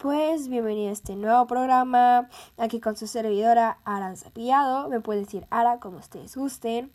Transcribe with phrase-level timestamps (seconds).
[0.00, 5.48] Pues bienvenido a este nuevo programa, aquí con su servidora Aranza Pillado, me puede decir
[5.50, 6.92] Ara como ustedes gusten.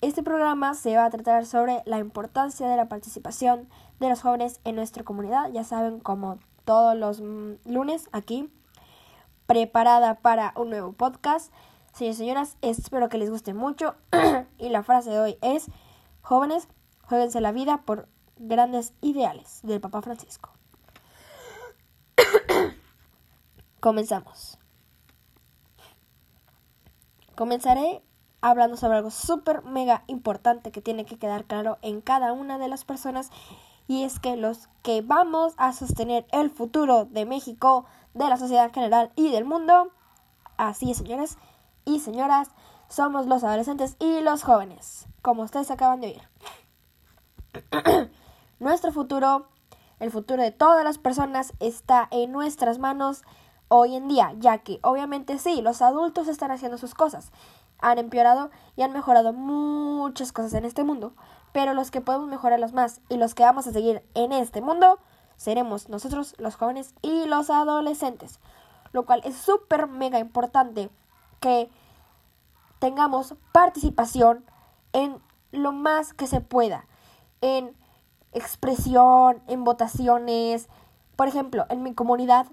[0.00, 3.68] Este programa se va a tratar sobre la importancia de la participación
[4.00, 8.50] de los jóvenes en nuestra comunidad, ya saben, como todos los mm, lunes aquí,
[9.44, 11.52] preparada para un nuevo podcast.
[11.92, 13.96] Señores y señoras, espero que les guste mucho
[14.58, 15.66] y la frase de hoy es,
[16.22, 16.68] jóvenes,
[17.06, 20.54] jueguense la vida por grandes ideales del Papa Francisco.
[23.84, 24.58] Comenzamos.
[27.36, 28.02] Comenzaré
[28.40, 32.68] hablando sobre algo súper mega importante que tiene que quedar claro en cada una de
[32.68, 33.28] las personas
[33.86, 37.84] y es que los que vamos a sostener el futuro de México,
[38.14, 39.90] de la sociedad en general y del mundo,
[40.56, 41.36] así es señores
[41.84, 42.52] y señoras,
[42.88, 46.22] somos los adolescentes y los jóvenes, como ustedes acaban de oír.
[48.60, 49.48] Nuestro futuro,
[50.00, 53.24] el futuro de todas las personas está en nuestras manos
[53.68, 57.32] hoy en día, ya que obviamente sí, los adultos están haciendo sus cosas,
[57.78, 61.14] han empeorado y han mejorado muchas cosas en este mundo,
[61.52, 64.98] pero los que podemos mejorarlos más y los que vamos a seguir en este mundo
[65.36, 68.40] seremos nosotros los jóvenes y los adolescentes,
[68.92, 70.90] lo cual es súper mega importante
[71.40, 71.70] que
[72.78, 74.44] tengamos participación
[74.92, 75.20] en
[75.52, 76.86] lo más que se pueda,
[77.40, 77.76] en
[78.32, 80.68] expresión, en votaciones,
[81.16, 82.46] por ejemplo, en mi comunidad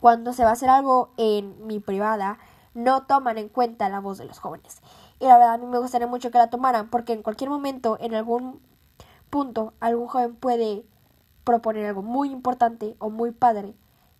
[0.00, 2.38] cuando se va a hacer algo en mi privada,
[2.74, 4.80] no toman en cuenta la voz de los jóvenes.
[5.18, 7.98] Y la verdad a mí me gustaría mucho que la tomaran, porque en cualquier momento,
[8.00, 8.60] en algún
[9.28, 10.86] punto, algún joven puede
[11.44, 13.74] proponer algo muy importante o muy padre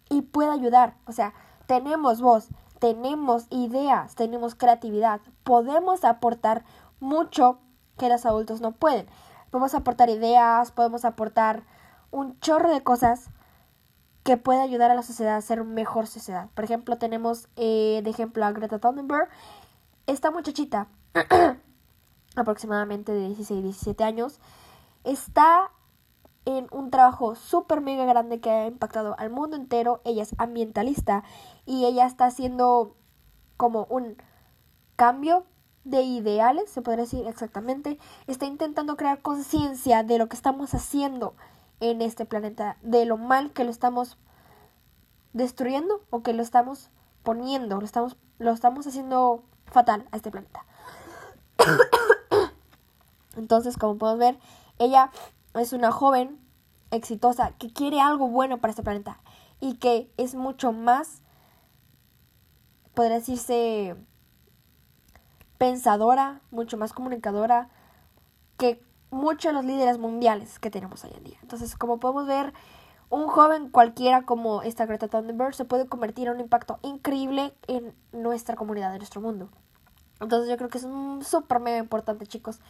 [0.09, 0.97] y puede ayudar.
[1.07, 1.33] O sea,
[1.67, 6.65] tenemos voz, tenemos ideas, tenemos creatividad, podemos aportar
[6.99, 7.59] mucho
[7.99, 9.07] que los adultos no pueden.
[9.51, 11.63] Podemos aportar ideas, podemos aportar
[12.11, 13.31] un chorro de cosas
[14.23, 16.49] que puede ayudar a la sociedad a ser mejor sociedad.
[16.55, 19.29] Por ejemplo, tenemos eh, de ejemplo a Greta Thunberg.
[20.07, 20.89] Esta muchachita,
[22.37, 24.41] aproximadamente de 16, 17 años,
[25.05, 25.71] está
[26.45, 30.01] en un trabajo súper mega grande que ha impactado al mundo entero.
[30.05, 31.25] Ella es ambientalista
[31.65, 32.97] y ella está haciendo
[33.57, 34.17] como un
[34.97, 35.45] cambio
[35.85, 37.99] de ideales, se podría decir exactamente.
[38.27, 41.35] Está intentando crear conciencia de lo que estamos haciendo
[41.81, 44.19] en este planeta, de lo mal que lo estamos
[45.33, 46.91] destruyendo o que lo estamos
[47.23, 50.65] poniendo, lo estamos, lo estamos haciendo fatal a este planeta.
[53.37, 54.39] Entonces, como podemos ver,
[54.79, 55.11] ella
[55.55, 56.39] es una joven
[56.91, 59.21] exitosa que quiere algo bueno para este planeta
[59.61, 61.23] y que es mucho más,
[62.95, 63.97] podría decirse,
[65.59, 67.69] pensadora, mucho más comunicadora
[68.57, 71.39] que muchos de los líderes mundiales que tenemos hoy en día.
[71.43, 72.53] Entonces, como podemos ver,
[73.11, 77.93] un joven cualquiera como esta Greta Thunberg se puede convertir en un impacto increíble en
[78.13, 79.49] nuestra comunidad, en nuestro mundo.
[80.21, 80.87] Entonces yo creo que es
[81.27, 82.61] súper mega importante, chicos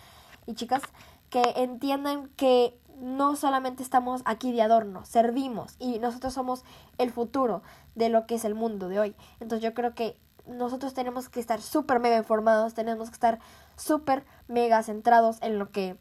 [0.46, 0.82] y chicas,
[1.28, 6.64] que entiendan que no solamente estamos aquí de adorno, servimos y nosotros somos
[6.98, 7.62] el futuro
[7.94, 9.16] de lo que es el mundo de hoy.
[9.40, 13.38] Entonces yo creo que nosotros tenemos que estar súper mega informados, tenemos que estar
[13.76, 15.96] súper mega centrados en lo que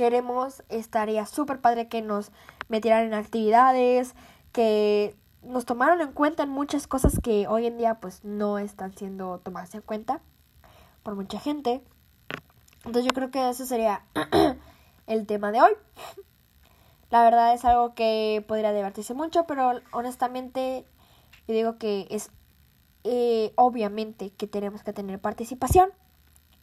[0.00, 2.32] queremos, estaría súper padre que nos
[2.70, 4.14] metieran en actividades,
[4.50, 8.96] que nos tomaron en cuenta en muchas cosas que hoy en día pues no están
[8.96, 10.22] siendo tomadas en cuenta
[11.02, 11.84] por mucha gente.
[12.86, 14.02] Entonces yo creo que ese sería
[15.06, 15.72] el tema de hoy.
[17.10, 20.86] La verdad es algo que podría debatirse mucho, pero honestamente
[21.46, 22.30] yo digo que es
[23.04, 25.90] eh, obviamente que tenemos que tener participación,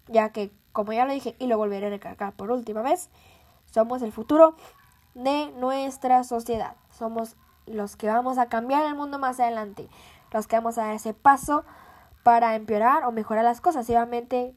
[0.08, 3.10] ya que como ya lo dije y lo volveré a recalcar por última vez,
[3.66, 4.56] somos el futuro
[5.16, 6.76] de nuestra sociedad.
[6.92, 9.90] Somos los que vamos a cambiar el mundo más adelante,
[10.32, 11.66] los que vamos a dar ese paso
[12.22, 13.90] para empeorar o mejorar las cosas.
[13.90, 14.54] Y obviamente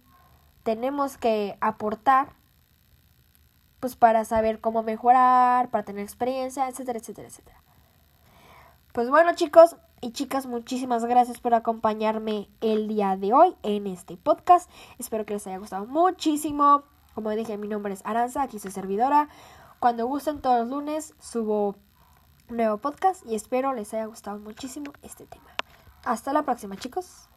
[0.62, 2.34] tenemos que aportar
[3.80, 7.62] pues para saber cómo mejorar, para tener experiencia, etcétera, etcétera, etcétera.
[8.92, 14.16] Pues bueno chicos y chicas, muchísimas gracias por acompañarme el día de hoy en este
[14.16, 14.70] podcast.
[14.98, 16.84] Espero que les haya gustado muchísimo.
[17.14, 19.28] Como dije, mi nombre es Aranza, aquí soy servidora.
[19.78, 21.76] Cuando gusten todos los lunes subo
[22.48, 25.50] nuevo podcast y espero les haya gustado muchísimo este tema.
[26.04, 27.29] Hasta la próxima chicos.